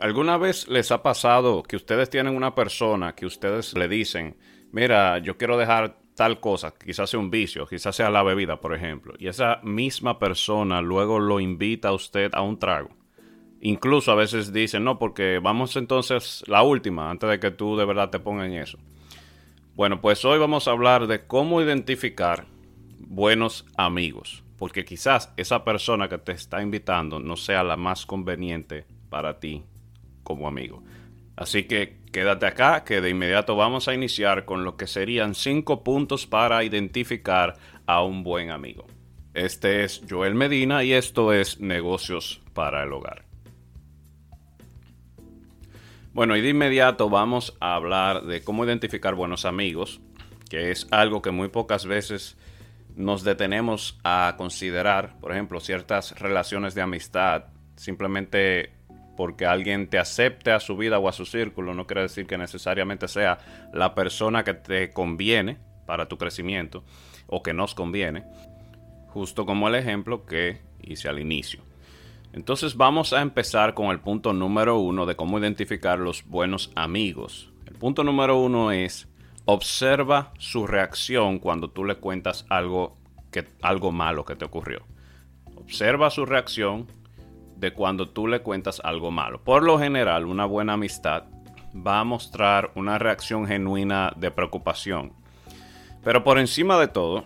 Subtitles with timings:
[0.00, 4.34] ¿Alguna vez les ha pasado que ustedes tienen una persona que ustedes le dicen,
[4.72, 8.74] mira, yo quiero dejar tal cosa, quizás sea un vicio, quizás sea la bebida, por
[8.74, 12.88] ejemplo, y esa misma persona luego lo invita a usted a un trago?
[13.60, 17.84] Incluso a veces dicen, no, porque vamos entonces la última, antes de que tú de
[17.84, 18.78] verdad te pongas en eso.
[19.74, 22.46] Bueno, pues hoy vamos a hablar de cómo identificar
[22.98, 28.86] buenos amigos, porque quizás esa persona que te está invitando no sea la más conveniente
[29.10, 29.62] para ti
[30.30, 30.82] como amigo.
[31.36, 35.82] Así que quédate acá, que de inmediato vamos a iniciar con lo que serían cinco
[35.82, 38.86] puntos para identificar a un buen amigo.
[39.34, 43.24] Este es Joel Medina y esto es Negocios para el Hogar.
[46.12, 50.00] Bueno, y de inmediato vamos a hablar de cómo identificar buenos amigos,
[50.48, 52.36] que es algo que muy pocas veces
[52.96, 55.18] nos detenemos a considerar.
[55.20, 57.44] Por ejemplo, ciertas relaciones de amistad
[57.76, 58.79] simplemente
[59.16, 62.38] porque alguien te acepte a su vida o a su círculo, no quiere decir que
[62.38, 63.38] necesariamente sea
[63.72, 66.84] la persona que te conviene para tu crecimiento
[67.26, 68.24] o que nos conviene,
[69.08, 71.62] justo como el ejemplo que hice al inicio.
[72.32, 77.52] Entonces vamos a empezar con el punto número uno de cómo identificar los buenos amigos.
[77.66, 79.08] El punto número uno es
[79.46, 82.96] observa su reacción cuando tú le cuentas algo,
[83.32, 84.86] que, algo malo que te ocurrió.
[85.56, 86.86] Observa su reacción
[87.60, 89.42] de cuando tú le cuentas algo malo.
[89.44, 91.24] Por lo general, una buena amistad
[91.74, 95.12] va a mostrar una reacción genuina de preocupación.
[96.02, 97.24] Pero por encima de todo,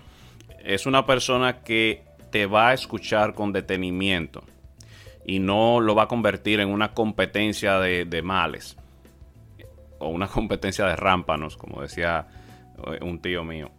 [0.64, 4.42] es una persona que te va a escuchar con detenimiento
[5.24, 8.76] y no lo va a convertir en una competencia de, males
[10.00, 12.26] o una competencia de rámpanos, como decía
[12.88, 13.70] eh, un tío mío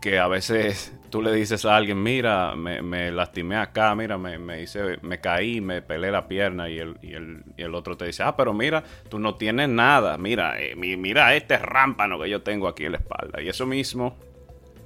[0.00, 4.98] que a veces tú le dices a alguien, mira, me, lastimé acá, mira, me, hice,
[5.02, 8.22] me caí, me pelé la pierna y el, y, el, y el, otro te dice,
[8.22, 12.68] ah, pero mira, tú no tienes nada, mira, eh, mira este rámpano que yo tengo
[12.68, 13.42] aquí en la espalda.
[13.42, 14.16] Y eso mismo,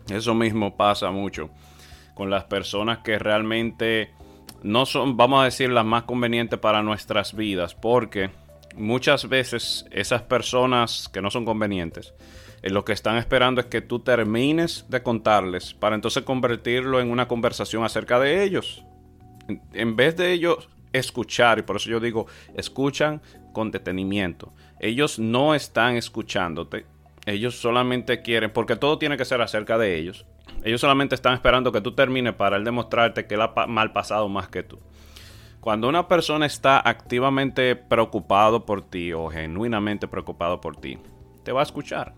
[0.09, 1.51] eso mismo pasa mucho
[2.15, 4.11] con las personas que realmente
[4.63, 8.31] no son, vamos a decir, las más convenientes para nuestras vidas, porque
[8.77, 12.15] muchas veces esas personas que no son convenientes,
[12.62, 17.11] eh, lo que están esperando es que tú termines de contarles para entonces convertirlo en
[17.11, 18.84] una conversación acerca de ellos.
[19.73, 23.20] En vez de ellos escuchar, y por eso yo digo, escuchan
[23.52, 24.52] con detenimiento.
[24.78, 26.86] Ellos no están escuchándote,
[27.27, 30.27] ellos solamente quieren, porque todo tiene que ser acerca de ellos.
[30.64, 34.29] Ellos solamente están esperando que tú termines para él demostrarte que él ha mal pasado
[34.29, 34.79] más que tú.
[35.61, 40.98] Cuando una persona está activamente preocupado por ti o genuinamente preocupado por ti,
[41.44, 42.14] te va a escuchar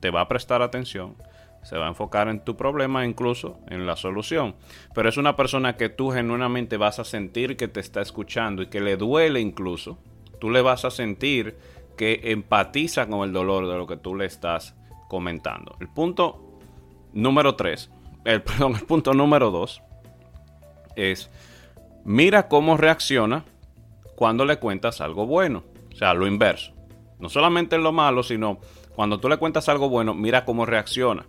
[0.00, 1.16] te va a prestar atención,
[1.62, 4.56] se va a enfocar en tu problema, incluso en la solución.
[4.94, 8.66] Pero es una persona que tú genuinamente vas a sentir que te está escuchando y
[8.66, 9.98] que le duele incluso.
[10.40, 11.58] Tú le vas a sentir
[11.96, 14.74] que empatiza con el dolor de lo que tú le estás
[15.08, 15.76] comentando.
[15.80, 16.58] El punto
[17.12, 17.90] número 3,
[18.24, 19.82] el, perdón, el punto número 2
[20.96, 21.30] es,
[22.04, 23.44] mira cómo reacciona
[24.16, 25.64] cuando le cuentas algo bueno.
[25.92, 26.72] O sea, lo inverso.
[27.18, 28.60] No solamente en lo malo, sino
[29.00, 31.24] cuando tú le cuentas algo bueno, mira cómo reacciona.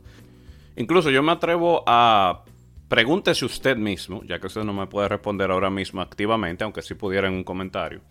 [0.75, 2.43] Incluso yo me atrevo a
[2.89, 6.95] pregúntese usted mismo, ya que usted no me puede responder ahora mismo activamente, aunque sí
[6.95, 8.01] pudiera en un comentario.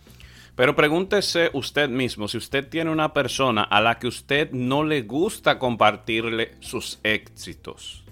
[0.54, 5.03] Pero pregúntese usted mismo si usted tiene una persona a la que usted no le
[5.03, 8.03] gusta compartirle sus éxitos.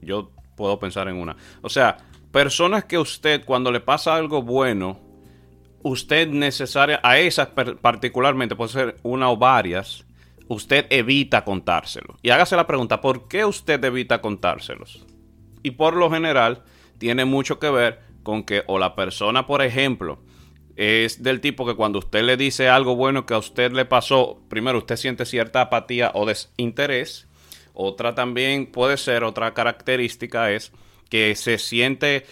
[0.00, 1.36] Yo puedo pensar en una.
[1.60, 1.98] O sea,
[2.32, 4.98] personas que usted cuando le pasa algo bueno,
[5.82, 10.03] usted necesaria, a esas particularmente, puede ser una o varias,
[10.48, 12.16] usted evita contárselo.
[12.22, 15.04] Y hágase la pregunta, ¿por qué usted evita contárselos?
[15.62, 16.62] Y por lo general
[16.98, 20.20] tiene mucho que ver con que o la persona, por ejemplo,
[20.76, 24.42] es del tipo que cuando usted le dice algo bueno que a usted le pasó,
[24.48, 27.28] primero usted siente cierta apatía o desinterés.
[27.72, 30.72] Otra también puede ser, otra característica es
[31.10, 32.26] que se siente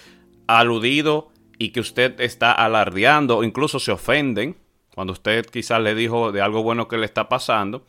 [0.46, 4.56] aludido y que usted está alardeando o incluso se ofenden
[4.94, 7.86] cuando usted quizás le dijo de algo bueno que le está pasando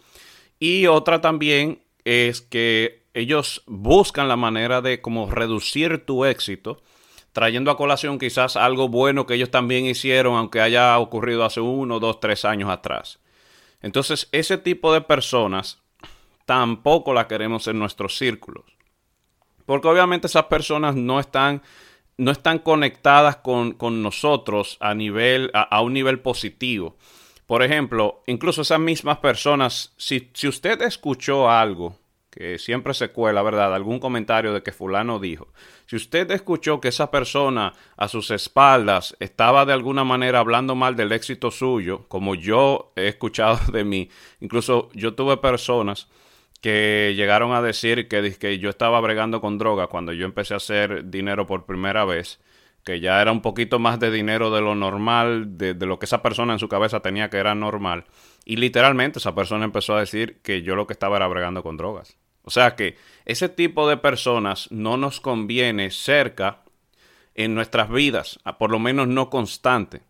[0.59, 6.81] y otra también es que ellos buscan la manera de como reducir tu éxito,
[7.31, 11.99] trayendo a colación quizás algo bueno que ellos también hicieron, aunque haya ocurrido hace uno,
[11.99, 13.19] dos, tres años atrás.
[13.81, 15.81] Entonces, ese tipo de personas
[16.45, 18.65] tampoco la queremos en nuestros círculos.
[19.65, 21.61] Porque obviamente esas personas no están,
[22.17, 26.95] no están conectadas con, nosotros a, nivel, a un nivel positivo.
[27.45, 31.99] Por ejemplo, incluso esas mismas personas, si, usted escuchó algo
[32.29, 33.75] que siempre se cuela, ¿verdad?
[33.75, 35.49] Algún comentario de que fulano dijo.
[35.85, 40.95] Si usted escuchó que esa persona a sus espaldas estaba de alguna manera hablando mal
[40.95, 46.07] del éxito suyo, como yo he escuchado de mí, incluso yo tuve personas
[46.63, 50.57] que llegaron a decir que, que yo estaba bregando con droga cuando yo empecé a
[50.57, 52.39] hacer dinero por primera vez,
[52.85, 56.05] que ya era un poquito más de dinero de lo normal, de, de lo que
[56.05, 58.05] esa persona en su cabeza tenía que era normal.
[58.45, 61.75] Y literalmente esa persona empezó a decir que yo lo que estaba era bregando con
[61.75, 62.15] drogas.
[62.43, 62.95] O sea que
[63.25, 66.61] ese tipo de personas no nos conviene cerca
[67.35, 70.01] en nuestras vidas, por lo menos no constante.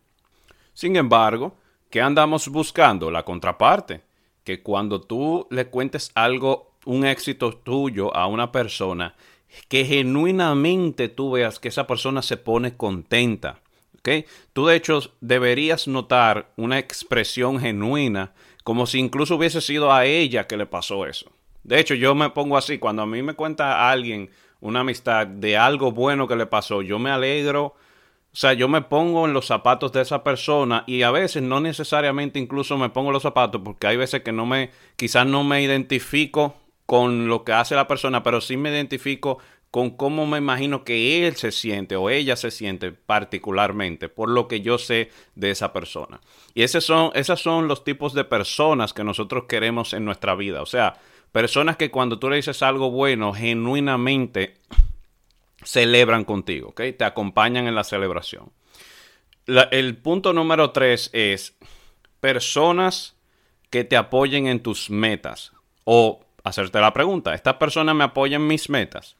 [0.72, 1.56] Sin embargo,
[1.90, 3.10] ¿qué andamos buscando?
[3.10, 4.02] La contraparte
[4.44, 9.14] que cuando tú le cuentes algo, un éxito tuyo a una persona,
[9.68, 13.60] que genuinamente tú veas que esa persona se pone contenta.
[13.98, 14.26] ¿okay?
[14.52, 18.32] Tú de hecho deberías notar una expresión genuina,
[18.62, 21.30] como si incluso hubiese sido a ella que le pasó eso.
[21.62, 24.30] De hecho, yo me pongo así, cuando a mí me cuenta alguien
[24.60, 27.74] una amistad de algo bueno que le pasó, yo me alegro
[28.34, 31.60] o sea, yo me pongo en los zapatos de esa persona y a veces no
[31.60, 35.62] necesariamente incluso me pongo los zapatos porque hay veces que no me, quizás no me
[35.62, 39.38] identifico con lo que hace la persona, pero sí me identifico
[39.70, 44.48] con cómo me imagino que él se siente o ella se siente particularmente por lo
[44.48, 46.20] que yo sé de esa persona.
[46.54, 50.60] Y esos son, esos son los tipos de personas que nosotros queremos en nuestra vida.
[50.60, 50.94] O sea,
[51.30, 54.54] personas que cuando tú le dices algo bueno, genuinamente
[55.64, 56.82] celebran contigo, ¿ok?
[56.96, 58.52] Te acompañan en la celebración.
[59.46, 61.56] el punto número tres es
[62.20, 63.16] personas
[63.70, 65.52] que te apoyen en tus metas.
[65.84, 69.16] O hacerte la pregunta, ¿esta persona me apoya en mis metas?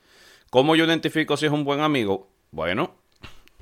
[0.50, 2.30] ¿Cómo yo identifico si es un buen amigo?
[2.50, 2.94] Bueno,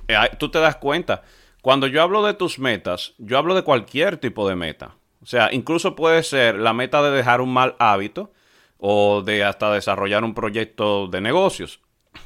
[0.07, 1.23] eh, tú te das cuenta.
[1.61, 4.95] Cuando yo hablo de tus metas, yo hablo de cualquier tipo de meta.
[5.21, 8.31] O sea, incluso puede ser la meta de dejar un mal hábito
[8.77, 11.79] o de hasta desarrollar un proyecto de negocios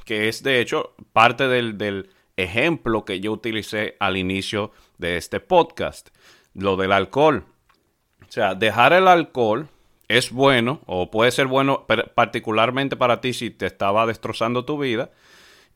[0.06, 6.10] que es de hecho parte del, ejemplo que yo utilicé al inicio de este podcast,
[6.54, 7.45] lo del alcohol.
[8.22, 9.69] O sea, dejar el alcohol
[10.07, 15.12] es bueno o puede ser bueno particularmente para ti si te estaba destrozando tu vida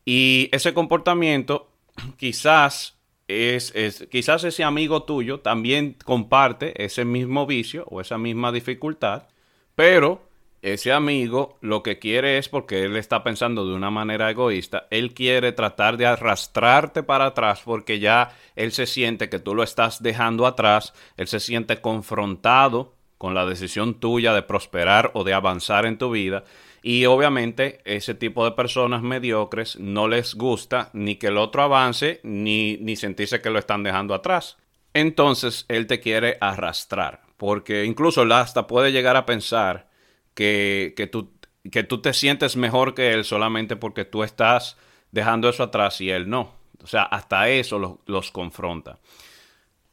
[0.05, 1.69] y ese comportamiento
[2.17, 2.97] quizás
[3.27, 9.27] es, es, quizás ese amigo tuyo también comparte ese mismo vicio o esa misma dificultad,
[9.75, 10.30] pero
[10.61, 15.13] ese amigo lo que quiere es porque él está pensando de una manera egoísta, él
[15.13, 20.03] quiere tratar de arrastrarte para atrás porque ya él se siente que tú lo estás
[20.03, 25.85] dejando atrás, él se siente confrontado con la decisión tuya de prosperar o de avanzar
[25.85, 26.43] en tu vida
[26.83, 32.19] y obviamente ese tipo de personas mediocres no les gusta ni que el otro avance
[32.23, 34.57] ni, ni sentirse que lo están dejando atrás.
[34.93, 39.90] Entonces él te quiere arrastrar porque incluso hasta puede llegar a pensar
[40.33, 41.31] que, que, tú,
[41.71, 44.77] que tú te sientes mejor que él solamente porque tú estás
[45.11, 46.53] dejando eso atrás y él no.
[46.83, 48.97] O sea, hasta eso los, confronta.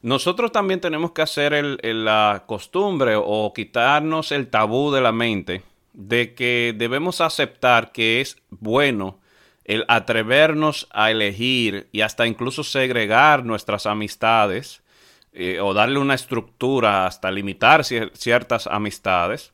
[0.01, 5.63] Nosotros también tenemos que hacer el, la costumbre o quitarnos el tabú de la mente
[5.93, 9.19] de que debemos aceptar que es bueno
[9.65, 14.83] el atrevernos a elegir y hasta incluso segregar nuestras amistades
[15.33, 19.53] eh, o darle una estructura hasta limitar ciertas amistades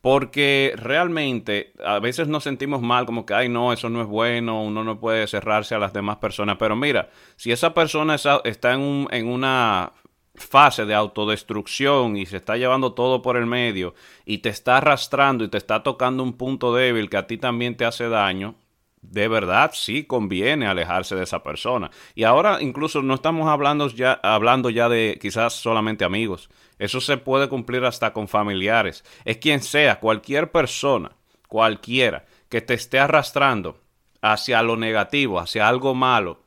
[0.00, 4.62] porque realmente a veces nos sentimos mal, como que, ay, no, eso no es bueno,
[4.62, 6.56] uno no puede cerrarse a las demás personas.
[6.58, 9.92] Pero mira, si esa persona está en, un, en una
[10.36, 15.44] fase de autodestrucción y se está llevando todo por el medio y te está arrastrando
[15.44, 18.54] y te está tocando un punto débil que a ti también te hace daño,
[19.02, 21.90] de verdad sí conviene alejarse de esa persona.
[22.14, 26.50] Y ahora incluso no estamos hablando ya, hablando ya de quizás solamente amigos.
[26.78, 29.04] Eso se puede cumplir hasta con familiares.
[29.24, 31.12] Es quien sea, cualquier persona,
[31.48, 33.80] cualquiera, que te esté arrastrando
[34.22, 36.42] hacia lo negativo, hacia algo malo,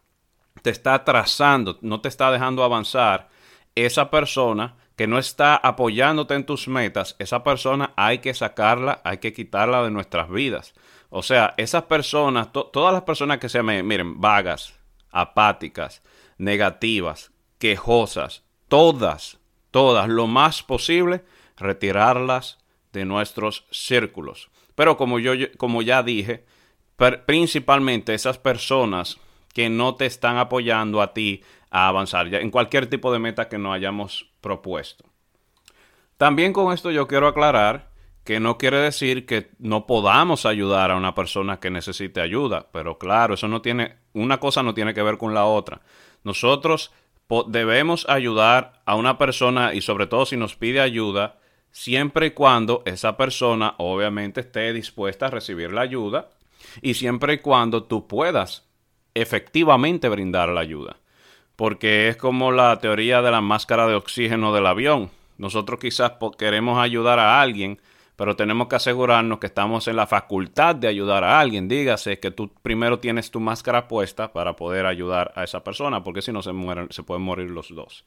[0.61, 3.29] te está atrasando, no te está dejando avanzar,
[3.75, 9.17] esa persona que no está apoyándote en tus metas, esa persona hay que sacarla, hay
[9.17, 10.75] que quitarla de nuestras vidas.
[11.09, 14.75] O sea, esas personas, todas las personas que se me, miren, vagas,
[15.09, 16.03] apáticas,
[16.37, 19.39] negativas, quejosas, todas
[19.71, 21.23] todas lo más posible,
[21.57, 22.59] retirarlas
[22.93, 24.51] de nuestros círculos.
[24.75, 26.45] Pero como yo como ya dije,
[27.25, 29.17] principalmente esas personas
[29.53, 33.47] que no te están apoyando a ti a avanzar ya en cualquier tipo de meta
[33.49, 35.05] que nos hayamos propuesto.
[36.17, 37.89] También con esto yo quiero aclarar
[38.23, 42.99] que no quiere decir que no podamos ayudar a una persona que necesite ayuda, pero
[42.99, 45.81] claro, eso no tiene una cosa no tiene que ver con la otra.
[46.23, 46.91] Nosotros
[47.47, 51.39] debemos ayudar a una persona y sobre todo si nos pide ayuda
[51.71, 56.29] siempre y cuando esa persona obviamente esté dispuesta a recibir la ayuda
[56.81, 58.69] y siempre y cuando tú puedas
[59.13, 60.97] efectivamente brindar la ayuda.
[61.55, 65.11] Porque es como la teoría de la máscara de oxígeno del avión.
[65.37, 67.79] Nosotros quizás queremos ayudar a alguien,
[68.15, 71.67] pero tenemos que asegurarnos que estamos en la facultad de ayudar a alguien.
[71.67, 76.21] Dígase que tú primero tienes tu máscara puesta para poder ayudar a esa persona, porque
[76.21, 78.03] si no se, mueren, se pueden morir los dos.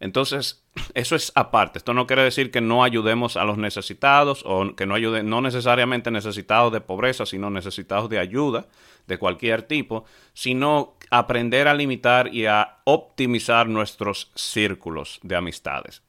[0.00, 1.78] Entonces, eso es aparte.
[1.78, 5.40] Esto no quiere decir que no ayudemos a los necesitados o que no ayuden, no
[5.40, 8.66] necesariamente necesitados de pobreza, sino necesitados de ayuda
[9.06, 16.02] de cualquier tipo, sino aprender a limitar y a optimizar nuestros círculos de amistades.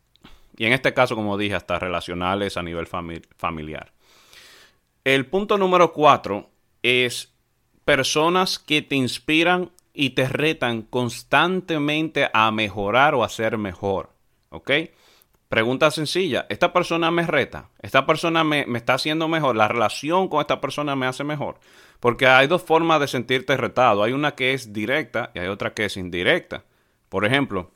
[0.58, 3.92] Y en este caso, como dije, hasta relacionales a nivel familiar.
[5.04, 6.50] El punto número cuatro
[6.82, 7.34] es
[7.84, 14.10] personas que te inspiran y te retan constantemente a mejorar o a ser mejor.
[14.50, 14.72] ¿Ok?
[15.50, 17.70] Pregunta sencilla, ¿esta persona me reta?
[17.82, 19.56] ¿Esta persona me, me, está haciendo mejor?
[19.56, 21.60] ¿La relación con esta persona me hace mejor?
[22.00, 24.04] Porque hay dos formas de sentirte retado.
[24.04, 26.64] Hay una que es directa y hay otra que es indirecta.
[27.10, 27.72] Por ejemplo,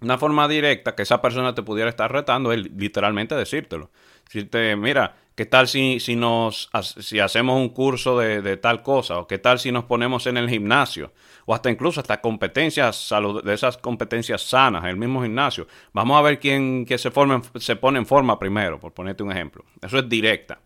[0.00, 3.90] una forma directa que esa persona te pudiera estar retando es literalmente decírtelo.
[4.26, 9.18] Decirte, mira, ¿qué tal si, si, nos, si hacemos un curso de, de, tal cosa?
[9.18, 11.12] ¿O qué tal si nos ponemos en el gimnasio?
[11.46, 15.66] O hasta incluso hasta competencias, salud, de esas competencias sanas, el mismo gimnasio.
[15.92, 19.32] Vamos a ver quién que se, forme, se pone en forma primero, por ponerte un
[19.32, 19.64] ejemplo.
[19.82, 20.60] Eso es directa.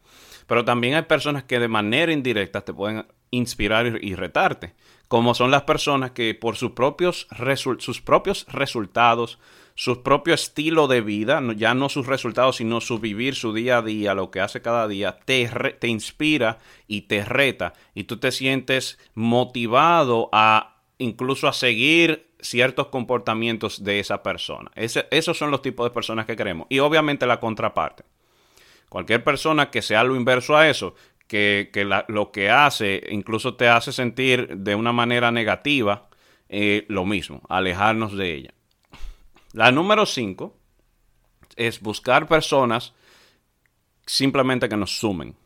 [0.52, 4.74] Pero también hay personas que de manera indirecta te pueden inspirar y retarte,
[5.08, 7.26] como son las personas que por sus propios,
[7.78, 9.38] sus propios resultados,
[9.74, 13.82] su propio estilo de vida, ya no sus resultados, sino su vivir, su día a
[13.82, 15.48] día, lo que hace cada día, te,
[15.80, 22.88] te inspira y te reta y tú te sientes motivado a incluso a seguir ciertos
[22.88, 24.70] comportamientos de esa persona.
[24.74, 26.66] esos son los tipos de personas que queremos.
[26.68, 28.04] Y obviamente la contraparte.
[28.92, 30.94] Cualquier persona que sea lo inverso a eso,
[31.26, 31.70] que,
[32.08, 36.10] lo que hace incluso te hace sentir de una manera negativa,
[36.50, 38.54] eh, lo mismo, alejarnos de ella.
[39.54, 40.54] La número 5
[41.56, 42.92] es buscar personas
[44.04, 45.36] simplemente que nos sumen.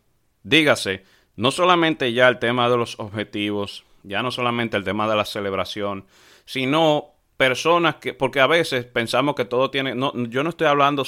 [0.43, 1.05] Dígase,
[1.37, 5.25] no solamente ya el tema de los objetivos, ya no solamente el tema de la
[5.25, 6.05] celebración,
[6.47, 11.05] sino personas que, porque a veces pensamos que todo tiene, no, yo no estoy hablando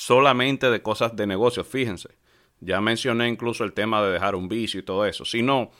[0.00, 2.08] solamente de cosas de negocio, fíjense.
[2.60, 5.70] Ya mencioné incluso el tema de dejar un vicio y todo eso, sino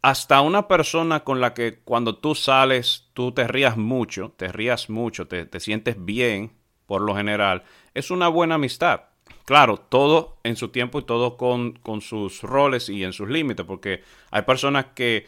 [0.00, 4.88] hasta una persona con la que cuando tú sales tú te rías mucho, te rías
[4.88, 6.52] mucho, te, te sientes bien
[6.86, 9.06] por lo general, es una buena amistad.
[9.44, 13.66] Claro, todo en su tiempo y todo con, con sus roles y en sus límites,
[13.66, 15.26] porque hay personas que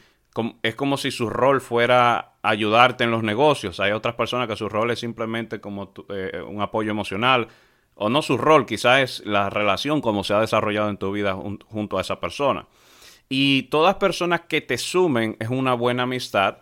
[0.62, 3.80] es como si su rol fuera ayudarte en los negocios.
[3.80, 7.48] Hay otras personas que su rol es simplemente como eh, un apoyo emocional
[7.94, 11.36] o no su rol, quizás es la relación como se ha desarrollado en tu vida
[11.66, 12.66] junto a esa persona.
[13.28, 16.58] Y todas personas que te sumen es una buena amistad,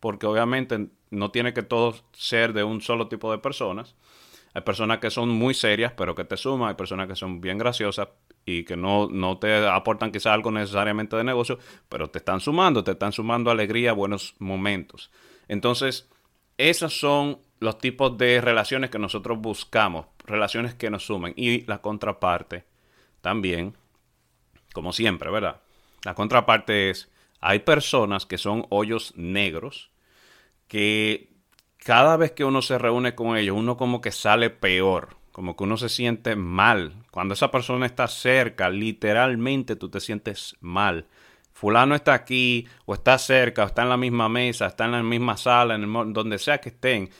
[0.00, 3.94] porque obviamente no tiene que todo ser de un solo tipo de personas.
[4.54, 6.70] Hay personas que son muy serias, pero que te suman.
[6.70, 8.08] Hay personas que son bien graciosas
[8.44, 11.58] y que no, no te aportan quizás algo necesariamente de negocio,
[11.88, 15.10] pero te están sumando, te están sumando alegría, buenos momentos.
[15.48, 16.08] Entonces,
[16.58, 21.32] esos son los tipos de relaciones que nosotros buscamos, relaciones que nos sumen.
[21.36, 22.64] Y la contraparte
[23.20, 23.76] también,
[24.72, 25.60] como siempre, ¿verdad?
[26.04, 27.10] La contraparte es,
[27.40, 29.90] hay personas que son hoyos negros
[30.68, 31.32] que
[31.78, 35.64] cada vez que uno se reúne con ellos, uno como que sale peor, como que
[35.64, 36.94] uno se siente mal.
[37.10, 41.06] Cuando esa persona está cerca, literalmente tú te sientes mal.
[41.52, 45.02] Fulano está aquí, o está cerca, o está en la misma mesa, está en la
[45.02, 47.10] misma sala, en donde sea que estén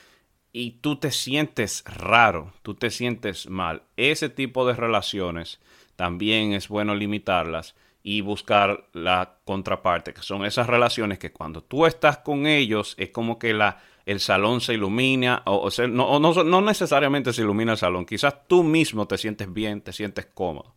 [0.53, 3.83] y tú te sientes raro, tú te sientes mal.
[3.97, 5.61] Ese tipo de relaciones
[5.97, 11.87] también es bueno limitarlas y buscar la contraparte, que son esas relaciones que cuando tú
[11.87, 16.61] estás con ellos es como que la, el salón se ilumina, o, no, no, no
[16.61, 20.75] necesariamente se ilumina el salón, quizás tú mismo te sientes bien, te sientes cómodo.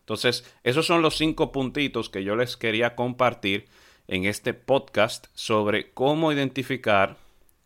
[0.00, 3.66] Entonces, esos son los cinco puntitos que yo les quería compartir
[4.06, 7.18] en este podcast sobre cómo identificar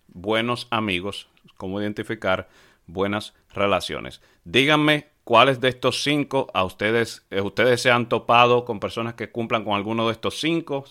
[0.08, 2.48] buenos amigos cómo identificar
[2.86, 4.20] buenas relaciones.
[4.44, 9.30] Díganme cuáles de estos cinco a ustedes, eh, ustedes se han topado con personas que
[9.30, 10.84] cumplan con alguno de estos cinco.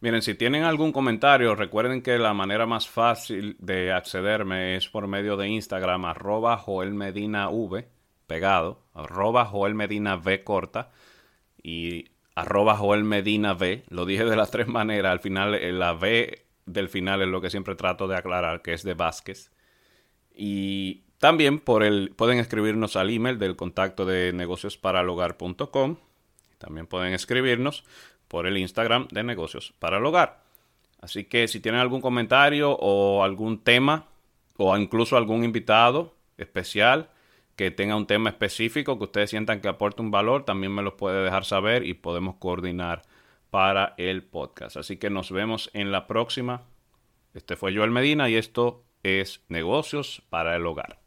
[0.00, 5.06] Miren, si tienen algún comentario, recuerden que la manera más fácil de accederme es por
[5.06, 7.86] medio de Instagram, arroba Joel Medina V,
[8.26, 10.90] pegado, arroba Joel Medina V corta
[11.62, 13.84] y arroba Joel Medina V.
[13.88, 17.40] Lo dije de las tres maneras, al final eh, la V del final es lo
[17.40, 19.50] que siempre trato de aclarar, que es de Vázquez.
[20.34, 25.96] Y También por el, pueden escribirnos al email del contacto de negociosparalhogar.com.
[26.58, 27.84] También pueden escribirnos
[28.28, 30.40] por el Instagram de Negocios para el Hogar.
[31.00, 34.06] Así que si tienen algún comentario o algún tema
[34.56, 37.10] o incluso algún invitado especial
[37.56, 40.96] que tenga un tema específico que ustedes sientan que aporte un valor, también me lo
[40.96, 43.02] puede dejar saber y podemos coordinar
[43.50, 44.76] para el podcast.
[44.76, 46.62] Así que nos vemos en la próxima.
[47.34, 51.00] Este fue Joel Medina y esto es Negocios para el Hogar.